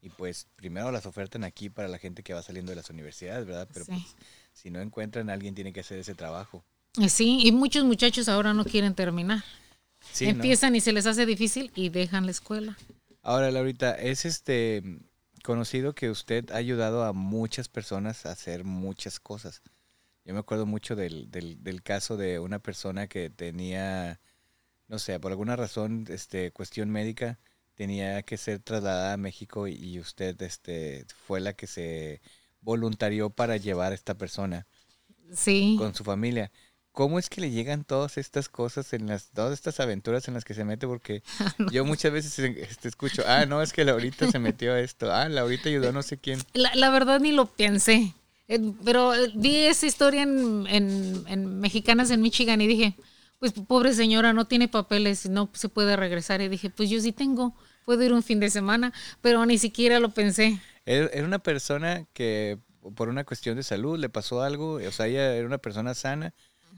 [0.00, 3.44] y pues primero las ofertan aquí para la gente que va saliendo de las universidades,
[3.44, 3.68] ¿verdad?
[3.72, 3.90] Pero Sí.
[3.92, 4.04] pues
[4.52, 6.64] si no encuentran, alguien tiene que hacer ese trabajo.
[7.00, 9.42] Eh, Sí, y muchos muchachos ahora no quieren terminar.
[10.12, 10.30] Sí, ¿no?
[10.32, 12.76] Empiezan y se les hace difícil y dejan la escuela.
[13.22, 14.82] Ahora, Laurita, es este
[15.42, 19.60] conocido que usted ha ayudado a muchas personas a hacer muchas cosas.
[20.24, 24.20] Yo me acuerdo mucho del, del, del caso de una persona que tenía,
[24.92, 27.38] no sé, por alguna razón, este, cuestión médica,
[27.74, 32.20] tenía que ser trasladada a México y, usted, este, fue la que se
[32.60, 34.66] voluntarió para llevar a esta persona
[35.34, 35.76] Sí.
[35.78, 36.52] con su familia.
[36.92, 40.44] ¿Cómo es que le llegan todas estas cosas en las, todas estas aventuras en las
[40.44, 40.86] que se mete?
[40.86, 41.22] Porque
[41.72, 45.26] yo muchas veces este, escucho, ah, no, es que Laurita se metió a esto, ah,
[45.30, 46.38] Laurita ayudó a no sé quién.
[46.52, 48.12] La, la verdad ni lo pensé.
[48.48, 52.94] Eh, Pero eh, vi esa historia en, en- en Mexicanas en Michigan y dije,
[53.42, 56.40] pues pobre señora, no tiene papeles, no se puede regresar.
[56.42, 59.98] Y dije, pues yo sí tengo, puedo ir un fin de semana, pero ni siquiera
[59.98, 60.60] lo pensé.
[60.86, 62.60] Era, era una persona que
[62.94, 66.34] por una cuestión de salud le pasó algo, o sea, ella era una persona sana,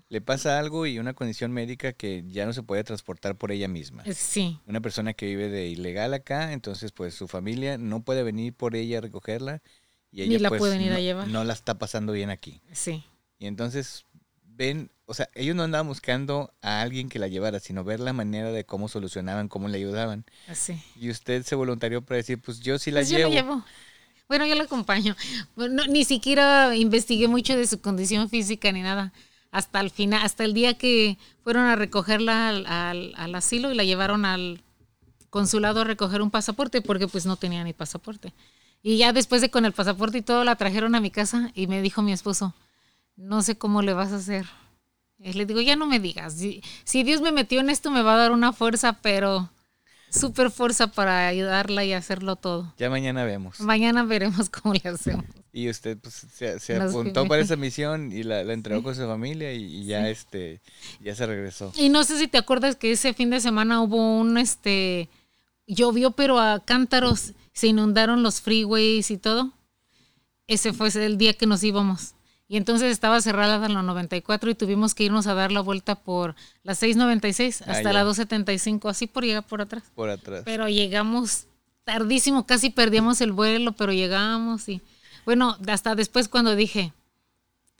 [0.09, 3.69] le pasa algo y una condición médica que ya no se puede transportar por ella
[3.69, 4.03] misma.
[4.07, 8.23] Eh, Sí, Una persona que vive de ilegal acá, entonces pues su familia no puede
[8.23, 9.61] venir por ella a recogerla
[10.11, 11.29] y ella Ni la pues, pueden ir a llevar.
[11.29, 12.63] no la está pasando bien aquí.
[12.73, 13.05] sí.
[13.39, 14.07] Y entonces
[14.45, 18.13] ven, o sea, ellos no andaban buscando a alguien que la llevara, sino ver la
[18.13, 20.25] manera de cómo solucionaban, cómo le ayudaban.
[20.49, 20.81] Así.
[21.01, 23.31] Y usted se voluntarió para decir, pues yo sí la Pues yo llevo.
[23.31, 23.65] la llevo.
[24.29, 25.15] Bueno, yo la acompaño.
[25.57, 29.13] Bueno, ni siquiera investigué mucho de su condición física ni nada.
[29.51, 33.75] Hasta el final, hasta el día que fueron a recogerla al, al- al asilo y
[33.75, 34.63] la llevaron al
[35.31, 38.33] consulado a recoger un pasaporte porque pues no tenía ni pasaporte.
[38.83, 41.67] Y ya después de con el pasaporte y todo la trajeron a mi casa y
[41.67, 42.55] me dijo mi esposo,
[43.17, 44.47] no sé cómo le vas a hacer.
[45.33, 46.35] Le digo, ya no me digas.
[46.35, 49.51] Si, si Dios me metió en esto me va a dar una fuerza, pero
[50.11, 52.73] súper fuerza para ayudarla y hacerlo todo.
[52.79, 53.61] Ya mañana vemos.
[53.61, 55.25] Mañana veremos cómo le hacemos.
[55.53, 59.07] Y usted pues, se, se apuntó para esa misión y la, la entregó con su
[59.07, 60.61] familia y, y ya este
[61.01, 61.73] ya se regresó.
[61.77, 65.09] Y no sé si te acuerdas que ese fin de semana hubo un, este,
[65.67, 69.53] llovió pero a cántaros, se inundaron los freeways y todo.
[70.47, 72.15] Ese fue el día que nos íbamos.
[72.55, 76.37] Y entonces estaba cerrada la 94 y tuvimos que irnos a dar la vuelta por
[76.63, 77.93] la 696 Ah, hasta ya.
[77.93, 79.83] la 275, así por llegar por atrás.
[79.97, 80.43] Por atrás.
[80.45, 81.47] Pero llegamos
[81.83, 84.81] tardísimo, casi perdíamos el vuelo, pero llegamos y
[85.25, 86.93] bueno, hasta después cuando dije,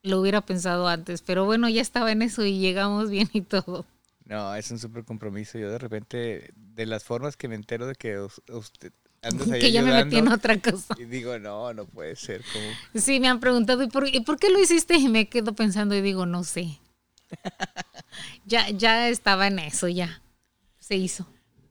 [0.03, 3.85] lo hubiera pensado antes, pero bueno, ya estaba en eso y llegamos bien y todo.
[4.25, 5.57] No, es un súper compromiso.
[5.57, 8.93] Yo de repente, de las formas que me entero de que us- usted
[9.25, 10.95] andas ahí que ya me metí en otra cosa.
[10.99, 12.43] Y digo, no, no puede ser.
[12.53, 14.97] como Sí, me han preguntado, ¿y por, y por qué lo hiciste?
[14.97, 16.79] Y me quedo pensando y digo, no sé.
[18.47, 20.21] ya, ya estaba en eso, ya.
[20.79, 21.27] Se hizo.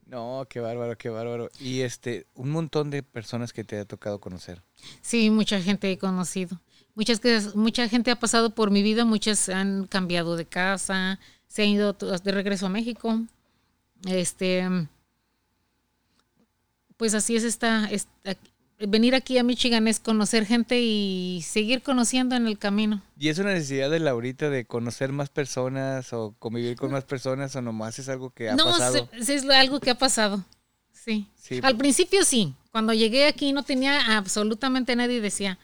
[0.06, 1.48] No, qué bárbaro, qué bárbaro.
[1.58, 4.62] Y este, un montón de personas que te ha tocado conocer.
[5.00, 6.60] Sí, mucha gente he conocido.
[6.94, 11.62] Muchas que, mucha gente ha pasado por mi vida, muchas han cambiado de casa, se
[11.62, 13.20] han ido de regreso a México.
[14.06, 14.68] Este,
[16.96, 18.36] pues así es esta, esta-
[18.86, 23.02] venir aquí a Michigan es conocer gente y seguir conociendo en el camino.
[23.18, 27.54] ¿Y es una necesidad de Laurita de conocer más personas o convivir con más personas
[27.56, 29.08] o nomás es algo que ha no, pasado?
[29.20, 30.44] se- es algo que ha pasado.
[30.92, 31.26] Sí.
[31.62, 32.54] Al principio sí.
[32.72, 35.58] Cuando llegué aquí no tenía absolutamente nadie y decía,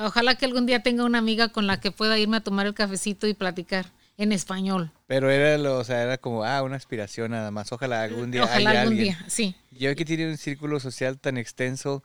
[0.00, 2.74] ojalá que algún día tenga una amiga con la que pueda irme a tomar el
[2.74, 4.90] cafecito y platicar en español.
[5.06, 7.72] Pero era lo, o sea, era como, ah, una aspiración nada más.
[7.72, 9.54] Ojalá algún día Ojalá algún día, sí.
[9.70, 12.02] Yo aquí tiene un círculo social tan extenso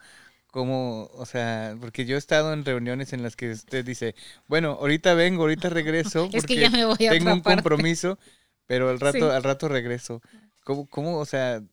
[0.51, 4.13] como, o sea, porque yo he estado en reuniones en las que usted dice,
[4.47, 8.19] bueno, ahorita vengo, ahorita regreso, porque es que ya me voy a tengo un compromiso,
[8.67, 10.21] pero al rato, al rato regreso.
[10.63, 11.63] ¿Cómo, cómo o sea,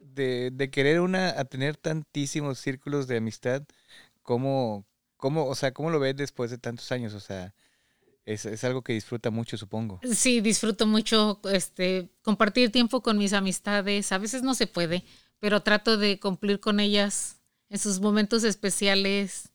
[0.00, 3.62] de, de, querer una, a tener tantísimos círculos de amistad,
[4.22, 4.84] cómo,
[5.16, 7.14] cómo, o sea, cómo lo ves después de tantos años?
[7.14, 7.54] O sea,
[8.24, 10.00] es, es, algo que disfruta mucho, supongo.
[10.12, 14.12] Sí, disfruto mucho este, compartir tiempo con mis amistades.
[14.12, 15.04] A veces no se puede,
[15.38, 19.50] pero trato de cumplir con ellas en sus momentos especiales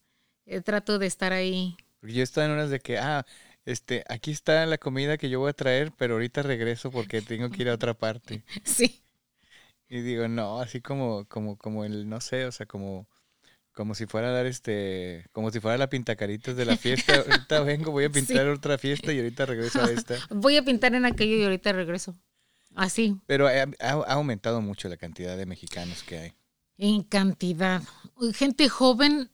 [0.45, 1.75] eh, trato de estar ahí.
[2.01, 3.25] Yo estoy en unas de que, ah,
[3.65, 7.49] este, aquí está la comida que yo voy a traer, pero ahorita regreso porque tengo
[7.49, 8.43] que ir a otra parte.
[8.63, 9.01] Sí.
[9.88, 13.08] Y digo, no, así como, como, como el, no sé, o sea, como,
[13.76, 17.16] como si fuera a dar este, como si fuera la pintacaritas de la fiesta.
[17.30, 20.16] ahorita vengo, voy a pintar otra fiesta y ahorita regreso a esta.
[20.32, 22.16] Voy a pintar en aquello y ahorita regreso.
[22.74, 23.18] Así.
[23.28, 26.34] Pero ha aumentado mucho la cantidad de mexicanos que hay.
[26.78, 27.82] En cantidad.
[28.34, 29.30] Gente joven,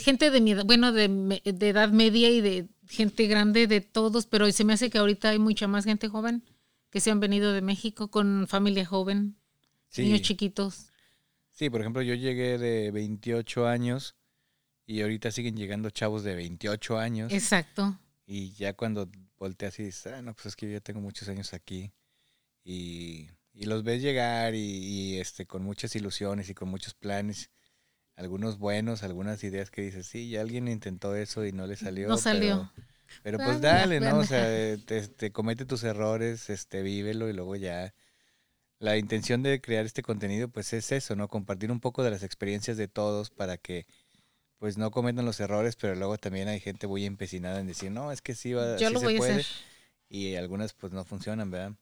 [0.00, 4.50] gente de mi edad, bueno, de, edad media y de gente grande, de todos, pero
[4.52, 6.44] se me hace que ahorita hay mucha más gente joven
[6.90, 9.36] que se han venido de México con familia joven,
[9.96, 10.92] niños chiquitos.
[11.54, 14.14] Sí, por ejemplo, yo llegué de 28 años
[14.86, 17.32] y ahorita siguen llegando chavos de 28 años.
[17.32, 17.98] Exacto.
[18.26, 21.28] Y ya cuando volteas y dices, ah, no, pues es que yo ya tengo muchos
[21.28, 21.92] años aquí.
[22.62, 27.50] Y y los ves llegar y, este con muchas ilusiones y con muchos planes,
[28.16, 32.08] algunos buenos, algunas ideas que dices, sí, ya alguien intentó eso y no le salió.
[32.08, 32.72] No salió.
[33.22, 34.18] Pero, pues dale, ¿no?
[34.18, 37.94] O sea, te, comete tus errores, este, vívelo y luego ya.
[38.78, 41.28] La intención de crear este contenido, pues es eso, ¿no?
[41.28, 43.86] Compartir un poco de las experiencias de todos para que,
[44.58, 48.12] pues no cometan los errores, pero luego también hay gente muy empecinada en decir, no,
[48.12, 49.32] es que sí va, Yo sí lo se voy puede.
[49.32, 49.46] A hacer.
[50.08, 51.72] Y algunas pues no funcionan, ¿verdad?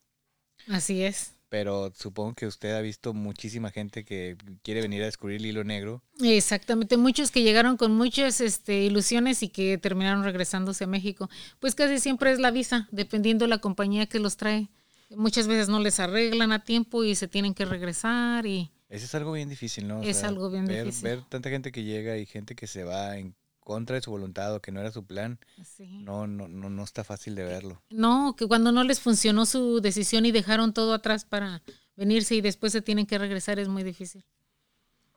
[0.69, 5.37] Así es pero supongo que usted ha visto muchísima gente que quiere venir a descubrir
[5.37, 6.03] el hilo negro.
[6.23, 11.29] Exactamente, muchos que llegaron con muchas este, ilusiones y que terminaron regresándose a México.
[11.61, 14.71] Pues casi siempre es la visa, dependiendo de la compañía que los trae.
[15.17, 18.71] Muchas veces no les arreglan a tiempo y se tienen que regresar y...
[18.89, 20.03] Eso es algo bien difícil, ¿no?
[20.03, 21.05] es algo bien ver, difícil.
[21.09, 24.55] Ver tanta gente que llega y gente que se va en contra de su voluntad
[24.55, 25.39] o que no era su plan,
[25.79, 27.83] no, no, no, no está fácil de verlo.
[27.91, 31.63] No, que cuando no les funcionó su decisión y dejaron todo atrás para
[31.97, 34.25] venirse y después se tienen que regresar es muy difícil.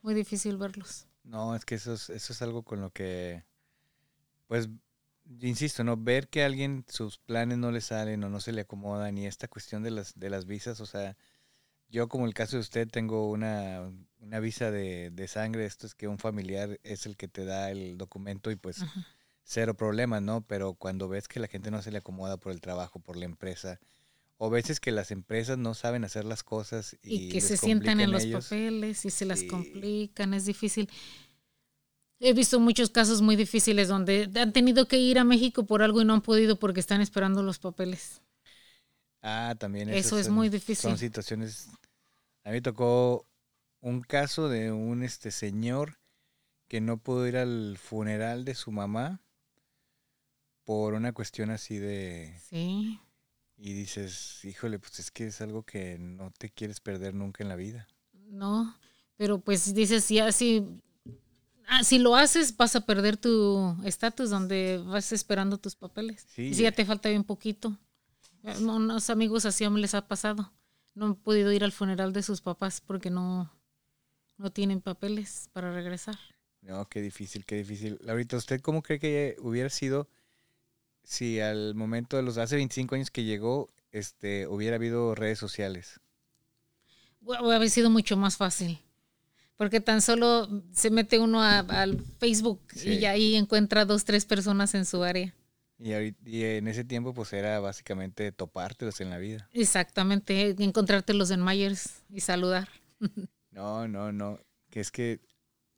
[0.01, 1.07] Muy difícil verlos.
[1.23, 3.43] No, es que eso es, eso es algo con lo que,
[4.47, 4.69] pues,
[5.41, 5.97] insisto, ¿no?
[5.97, 9.25] Ver que a alguien sus planes no le salen o no se le acomodan y
[9.25, 11.17] esta cuestión de las, de las visas, o sea,
[11.89, 13.91] yo como el caso de usted tengo una,
[14.41, 18.51] visa de, sangre, esto es que un familiar es el que te da el documento
[18.51, 18.83] y pues
[19.43, 20.41] cero problemas, ¿no?
[20.41, 23.25] Pero cuando ves que la gente no se le acomoda por el trabajo, por la
[23.25, 23.79] empresa,
[24.37, 28.11] o veces que las empresas no saben hacer las cosas y, que se sientan en
[28.11, 30.89] los papeles y se las complican, es difícil.
[32.19, 36.01] He visto muchos casos muy difíciles donde han tenido que ir a México por algo
[36.01, 38.21] y no han podido porque están esperando los papeles.
[39.21, 39.89] Ah, también.
[39.89, 40.89] Eso es muy difícil.
[40.89, 41.67] Son situaciones.
[42.43, 43.25] A mí tocó
[43.81, 45.97] un caso de un este señor
[46.67, 49.21] que no pudo ir al funeral de su mamá
[50.63, 52.39] por una cuestión así de.
[52.49, 52.99] Sí.
[53.57, 57.49] Y dices, híjole, pues es que es algo que no te quieres perder nunca en
[57.49, 57.87] la vida.
[58.13, 58.77] No,
[59.15, 60.65] pero pues dices, ya si,
[61.67, 66.25] ah, si lo haces, vas a perder tu estatus donde vas esperando tus papeles.
[66.29, 66.43] Sí.
[66.43, 67.77] Y si ya te falta bien poquito.
[68.59, 70.53] Unos amigos así me les ha pasado.
[70.93, 73.51] No han podido ir al funeral de sus papás porque no,
[74.37, 76.17] no tienen papeles para regresar.
[76.61, 77.99] No, qué difícil, qué difícil.
[78.07, 80.09] Ahorita, ¿usted cómo cree que hubiera sido
[81.03, 85.99] si al momento de los hace 25 años que llegó, este, hubiera habido redes sociales?
[87.21, 88.79] Hubiera sido mucho más fácil.
[89.57, 94.85] Porque tan solo se mete uno al Facebook y ahí encuentra dos, tres personas en
[94.85, 95.33] su área.
[95.77, 99.49] Y, en ese tiempo pues era básicamente topártelos en la vida.
[99.51, 102.69] Exactamente, encontrártelos en Myers y saludar.
[103.51, 104.37] No, no, no.
[104.69, 105.21] Que es que,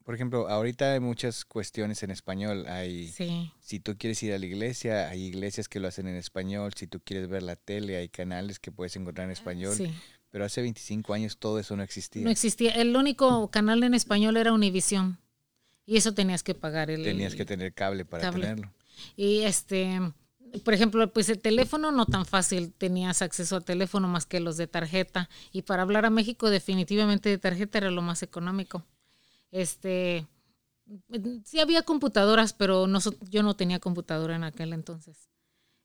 [0.03, 2.65] por ejemplo, ahorita hay muchas cuestiones en español.
[2.67, 3.53] Hay, sí.
[3.59, 6.73] si tú quieres ir a la iglesia, hay iglesias que lo hacen en español.
[6.75, 9.75] Si tú quieres ver la tele, hay canales que puedes encontrar en español.
[9.75, 9.93] Sí.
[10.37, 12.23] Pero hace 25 años todo eso no existía.
[12.23, 12.69] No existía.
[12.73, 15.17] El único canal en español era Univisión.
[15.83, 17.01] Y eso tenías que pagar el...
[17.01, 18.71] Tenías que tener cable para tenerlo.
[19.15, 19.99] Y este,
[20.63, 24.57] por ejemplo, pues el teléfono no tan fácil, tenías acceso a teléfono más que los
[24.57, 25.27] de tarjeta.
[25.51, 28.85] Y para hablar a México, definitivamente de tarjeta era lo más económico.
[29.49, 30.27] Este,
[31.45, 32.99] sí había computadoras, pero no,
[33.31, 35.29] yo no tenía computadora en aquel entonces.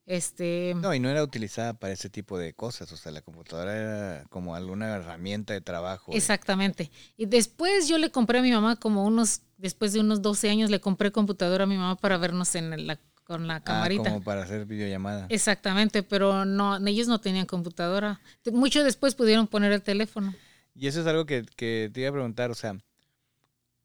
[0.05, 3.77] Este, no, y no era utilizada para ese tipo de cosas, o sea, la computadora
[3.77, 6.12] era como alguna herramienta de trabajo.
[6.12, 6.91] Exactamente.
[7.17, 10.71] Y después yo le compré a mi mamá como unos, después de unos 12 años,
[10.71, 14.11] le compré computadora a mi mamá para vernos en la con la ah, camarita.
[14.11, 15.27] como para hacer videollamada.
[15.29, 18.21] Exactamente, pero no, ellos no tenían computadora.
[18.53, 20.35] Mucho después pudieron poner el teléfono.
[20.75, 22.77] Y eso es algo que, te iba a preguntar, o sea,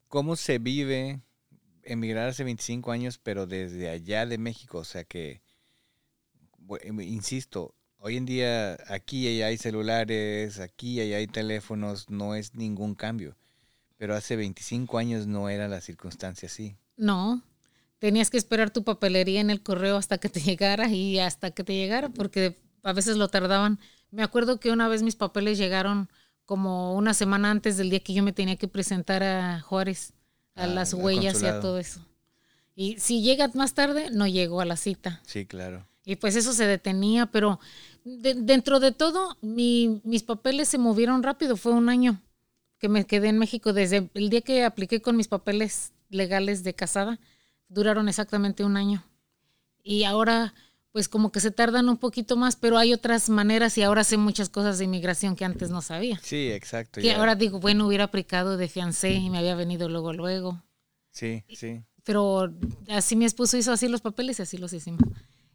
[0.08, 1.20] ¿cómo se vive
[1.82, 4.78] emigrar hace 25 años, pero desde allá de México?
[4.78, 5.40] O sea que,
[6.84, 13.36] insisto, hoy en día aquí hay celulares, aquí hay teléfonos, no es ningún cambio.
[13.96, 16.76] Pero hace 25 años no era la circunstancia así.
[16.96, 17.42] No,
[17.98, 21.64] tenías que esperar tu papelería en el correo hasta que te llegara y hasta que
[21.64, 23.78] te llegara, porque a veces lo tardaban.
[24.10, 26.08] Me acuerdo que una vez mis papeles llegaron
[26.46, 30.14] como una semana antes del día que yo me tenía que presentar a Juárez,
[30.54, 32.00] a ah, las huellas y a todo eso.
[32.74, 35.20] Y si llega más tarde, no llegó a la cita.
[35.26, 35.87] Sí, claro.
[36.08, 37.60] Y pues eso se detenía, pero
[38.02, 41.54] dentro de todo, mis papeles se movieron rápido.
[41.58, 42.22] Fue un año
[42.78, 46.72] que me quedé en México desde el día que apliqué con mis papeles legales de
[46.72, 47.20] casada
[47.68, 49.04] duraron exactamente un año.
[49.82, 50.54] Y ahora,
[50.92, 54.16] pues como que se tardan un poquito más, pero hay otras maneras y ahora sé
[54.16, 56.18] muchas cosas de inmigración que antes no sabía.
[56.22, 57.00] Sí, exacto.
[57.00, 60.64] Y ahora digo, bueno, hubiera aplicado de fiancé y me había venido luego, luego.
[61.10, 61.82] Sí, sí.
[62.02, 62.50] Pero
[62.88, 65.02] así mi esposo hizo así los papeles y así los hicimos.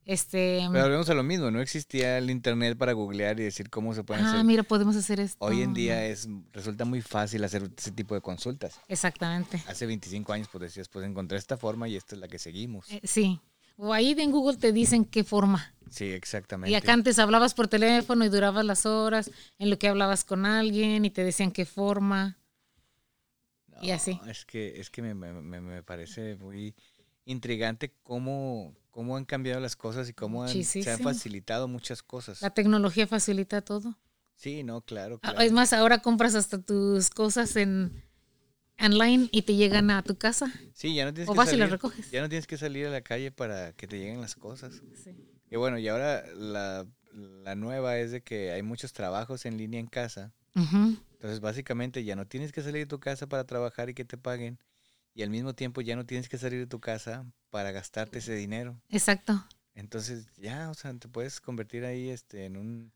[0.05, 3.93] Este, Pero volvemos a lo mismo, no existía el internet para googlear y decir cómo
[3.93, 4.39] se pueden ah, hacer.
[4.41, 5.37] Ah, mira, podemos hacer esto.
[5.43, 8.79] Hoy en día es resulta muy fácil hacer ese tipo de consultas.
[8.89, 9.63] Exactamente.
[9.67, 12.91] Hace 25 años pues decías, pues encontré esta forma y esta es la que seguimos.
[12.91, 13.39] Eh, sí.
[13.77, 15.73] O ahí en Google te dicen qué forma.
[15.89, 16.71] Sí, exactamente.
[16.71, 20.45] Y acá antes hablabas por teléfono y durabas las horas en lo que hablabas con
[20.45, 22.37] alguien y te decían qué forma.
[23.81, 24.19] y así.
[24.27, 26.75] Es que, es que me, me, me parece muy
[27.25, 32.41] intrigante cómo, cómo han cambiado las cosas y cómo se han facilitado muchas cosas.
[32.41, 33.97] La tecnología facilita todo.
[34.35, 38.03] Sí, no, claro, ah, Es más, ahora compras hasta tus cosas en
[38.79, 40.51] online y te llegan a tu casa.
[40.73, 42.11] Sí, ya no tienes o que vas salir, y las recoges.
[42.11, 44.81] Ya no tienes que salir a la calle para que te lleguen las cosas.
[45.01, 45.15] Sí.
[45.49, 46.85] Y bueno, y ahora la,
[47.55, 50.33] nueva es de que hay muchos trabajos en línea en casa.
[50.55, 54.17] Entonces, básicamente ya no tienes que salir de tu casa para trabajar y que te
[54.17, 54.59] paguen
[55.13, 58.33] y al mismo tiempo ya no tienes que salir de tu casa para gastarte ese
[58.33, 58.79] dinero.
[58.89, 59.45] Exacto.
[59.75, 62.91] Entonces ya, o sea, te puedes convertir ahí este, en un,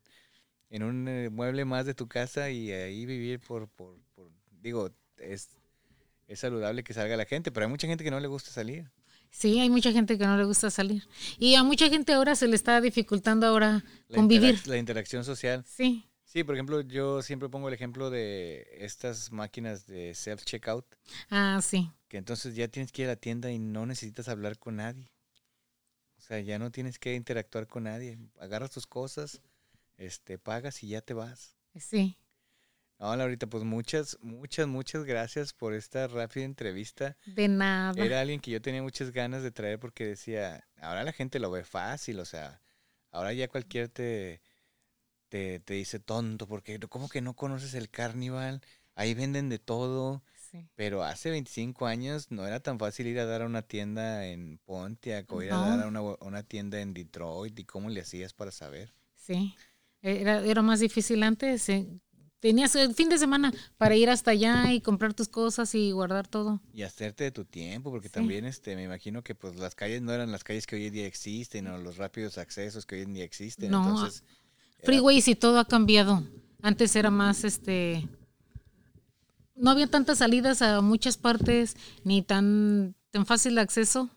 [0.70, 4.90] en un eh, mueble más de tu casa y ahí vivir por, por, por digo,
[5.16, 5.48] es,
[6.26, 8.90] es saludable que salga la gente, pero hay mucha gente que no le gusta salir.
[9.30, 11.06] Sí, hay mucha gente que no le gusta salir.
[11.38, 14.66] Y a mucha gente ahora se le está dificultando ahora convivir.
[14.66, 15.64] la interacción social.
[15.66, 16.04] Sí.
[16.24, 20.84] Sí, por ejemplo, yo siempre pongo el ejemplo de estas máquinas de self-checkout.
[21.30, 21.90] Ah, sí.
[22.08, 25.10] Que entonces ya tienes que ir a la tienda y no necesitas hablar con nadie.
[26.16, 28.18] O sea, ya no tienes que interactuar con nadie.
[28.38, 29.40] Agarras tus cosas,
[29.96, 31.56] este, pagas y ya te vas.
[31.76, 32.18] Sí.
[32.96, 37.16] Hola, ahorita pues muchas, muchas, muchas gracias por esta rápida entrevista.
[37.26, 38.04] De nada.
[38.04, 41.50] Era alguien que yo tenía muchas ganas de traer porque decía, ahora la gente lo
[41.50, 42.60] ve fácil, o sea,
[43.12, 44.40] ahora ya cualquier te
[45.28, 48.62] te, te dice tonto, porque ¿cómo que no conoces el carnival?
[48.94, 50.22] Ahí venden de todo.
[50.74, 54.58] Pero hace 25 años no era tan fácil ir a dar a una tienda en
[54.64, 58.32] Pontiac o ir a dar a una, una, tienda en Detroit y cómo le hacías
[58.32, 58.94] para saber.
[59.14, 59.54] Sí,
[60.02, 61.68] era, era más difícil antes.
[61.68, 61.86] Eh,
[62.40, 66.28] tenías el fin de semana para ir hasta allá y comprar tus cosas y guardar
[66.28, 66.60] todo.
[66.72, 70.12] Y hacerte de tu tiempo, porque también este, me imagino que pues las calles no
[70.12, 73.14] eran las calles que hoy en día existen o los rápidos accesos que hoy en
[73.14, 73.70] día existen.
[73.70, 74.24] No, Entonces,
[74.82, 76.22] freeways y todo ha cambiado.
[76.62, 78.08] Antes era más, este,
[79.58, 84.10] no había tantas salidas a muchas partes, ni tan, tan fácil acceso.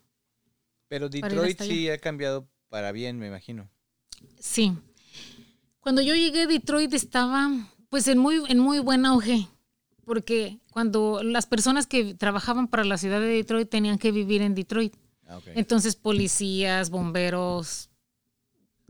[0.88, 3.70] Pero Detroit sí ha cambiado para bien, me imagino.
[4.40, 4.74] Sí.
[5.80, 7.50] Cuando yo llegué a Detroit estaba
[7.90, 9.48] pues en muy, en muy buen auge,
[10.06, 14.56] porque cuando las personas que trabajaban para la ciudad de Detroit tenían que vivir en
[14.56, 14.96] Detroit.
[15.28, 17.90] Ah, Entonces policías, bomberos,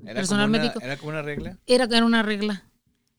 [0.04, 0.80] ¿Era personal médico.
[0.82, 1.58] ¿Era como una regla?
[1.66, 2.64] Era, era una regla.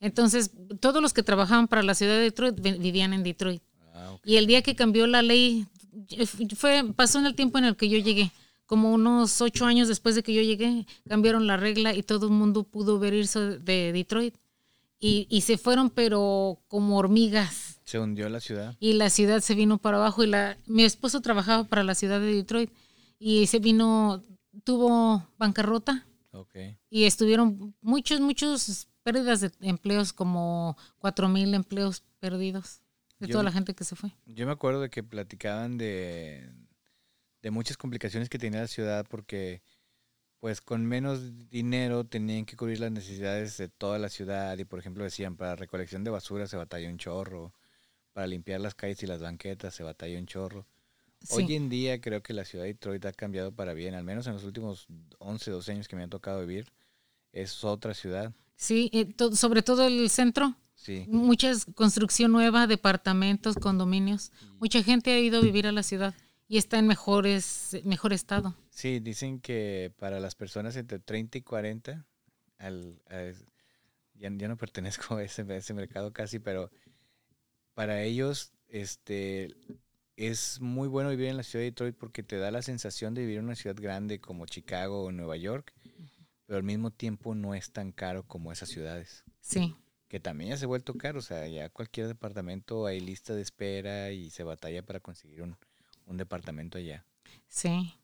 [0.03, 0.51] Entonces,
[0.81, 3.63] todos los que trabajaban para la ciudad de Detroit vivían en Detroit.
[3.95, 5.65] Ah, y el día que cambió la ley,
[6.57, 8.33] fue, pasó en el tiempo en el que yo llegué.
[8.67, 12.33] Como unos ocho años después de que yo llegué, cambiaron la regla y todo el
[12.33, 14.35] mundo pudo ver irse de Detroit.
[14.99, 17.81] Y, y, se fueron, pero como hormigas.
[17.85, 18.77] Se hundió la ciudad.
[18.81, 20.25] Y la ciudad se vino para abajo.
[20.25, 22.71] Y la, mi esposo trabajaba para la ciudad de Detroit.
[23.19, 24.23] Y se vino
[24.65, 26.57] tuvo bancarrota Ok.
[26.91, 32.81] y estuvieron muchos, muchos pérdidas de empleos, como cuatro mil empleos perdidos
[33.19, 34.11] de Yo- toda la gente que se fue.
[34.27, 36.51] Yo me acuerdo de que platicaban de,
[37.43, 39.63] de muchas complicaciones que tenía la ciudad porque
[40.41, 44.81] pues con menos dinero tenían que cubrir las necesidades de toda la ciudad y por
[44.81, 47.53] ejemplo decían para recolección de basura se batalla un chorro,
[48.13, 50.67] para limpiar las calles y las banquetas se batalla un chorro.
[51.21, 51.37] Sí.
[51.37, 54.27] Hoy en día creo que la ciudad de Detroit ha cambiado para bien, al menos
[54.27, 54.89] en los últimos
[55.19, 56.67] 11, 12 años que me han tocado vivir.
[57.33, 58.33] Es otra ciudad,
[58.63, 61.05] Sí, eh, to- sobre todo el centro, sí.
[61.09, 64.31] mucha construcción nueva, departamentos, condominios.
[64.61, 66.15] Mucha gente ha ido a vivir a la ciudad
[66.47, 68.55] y está en mejores, mejor estado.
[68.71, 72.07] Sí, dicen que para las personas entre 30 y 40,
[72.59, 73.03] al,
[74.15, 76.71] ya, ya no pertenezco a ese, a ese mercado casi, pero
[77.75, 79.49] para ellos este,
[80.15, 83.23] es muy bueno vivir en la ciudad de Detroit porque te da la sensación de
[83.23, 85.73] vivir en una ciudad grande como Chicago o Nueva York,
[86.53, 89.25] pero al mismo tiempo no es tan caro como esas ciudades.
[89.41, 89.75] Sí,
[90.09, 93.41] Que también ya se ha vuelto caro, o sea, ya cualquier departamento hay lista de
[93.41, 95.57] espera y se batalla para conseguir un,
[96.07, 97.07] un departamento allá.
[97.49, 97.95] sí.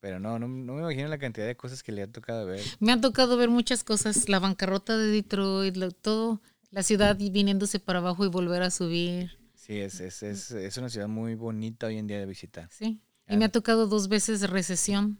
[0.00, 2.64] Pero no, no, no me imagino la cantidad de cosas que le ha tocado ver.
[2.80, 6.40] Me ha tocado ver muchas cosas, la bancarrota de Detroit, lo- todo,
[6.70, 9.36] la ciudad viniéndose para abajo y volver a subir.
[9.54, 12.68] Sí, es, es, es, es una ciudad muy bonita hoy en día de visitar.
[12.70, 13.00] Sí.
[13.26, 13.34] Ah.
[13.34, 15.18] Y me ha tocado dos veces recesión.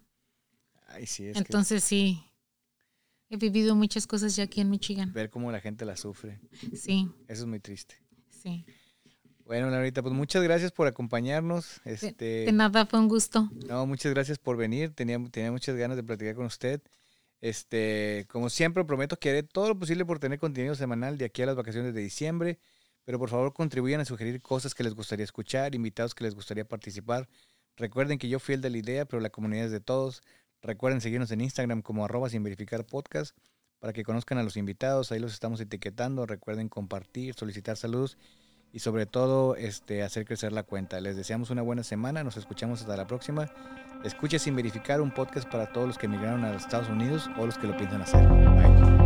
[0.86, 2.24] Ay, sí, es Entonces sí,
[3.30, 5.12] he vivido muchas cosas ya aquí en Michigan.
[5.12, 6.40] ver cómo la gente la sufre.
[6.74, 7.96] Sí, Eso es muy triste.
[8.30, 8.64] sí.
[9.44, 11.80] Bueno, Laurita, pues muchas gracias por acompañarnos.
[11.82, 13.48] De, Este, de nada, fue un gusto.
[13.66, 14.90] no, muchas gracias por venir.
[14.94, 16.82] Tenía, tenía muchas ganas de platicar con usted.
[17.40, 21.40] Este, como siempre, prometo que haré todo lo posible por tener contenido semanal de aquí
[21.40, 22.58] a las vacaciones de diciembre.
[23.04, 26.66] Pero por favor contribuyan a sugerir cosas que les gustaría escuchar, invitados que les gustaría
[26.68, 27.26] participar.
[27.76, 30.22] Recuerden que yo fui el de la idea, pero la comunidad es de todos.
[30.62, 32.84] Recuerden seguirnos en Instagram como arroba sin verificar
[33.78, 35.12] para que conozcan a los invitados.
[35.12, 36.26] Ahí los estamos etiquetando.
[36.26, 38.18] Recuerden compartir, solicitar saludos
[38.72, 41.00] y sobre todo este, hacer crecer la cuenta.
[41.00, 42.24] Les deseamos una buena semana.
[42.24, 43.50] Nos escuchamos hasta la próxima.
[44.04, 47.46] Escuche sin verificar un podcast para todos los que emigraron a los Estados Unidos o
[47.46, 48.26] los que lo piensan hacer.
[48.28, 48.97] Bye.